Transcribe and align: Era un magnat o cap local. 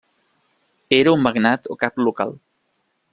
Era 0.97 1.13
un 1.17 1.21
magnat 1.27 1.69
o 1.75 1.79
cap 1.83 2.01
local. 2.09 2.33